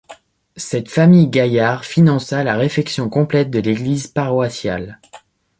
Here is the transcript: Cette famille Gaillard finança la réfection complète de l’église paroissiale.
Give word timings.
Cette 0.55 0.89
famille 0.89 1.27
Gaillard 1.27 1.85
finança 1.85 2.43
la 2.43 2.55
réfection 2.57 3.07
complète 3.07 3.51
de 3.51 3.59
l’église 3.59 4.07
paroissiale. 4.07 4.99